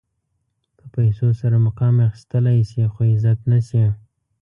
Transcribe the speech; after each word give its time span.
په 0.77 0.83
پیسو 0.95 1.27
سره 1.41 1.57
مقام 1.67 1.95
اخيستلی 2.09 2.59
شې 2.69 2.83
خو 2.93 3.01
عزت 3.13 3.39
نه 3.51 3.59
شې. 3.67 3.85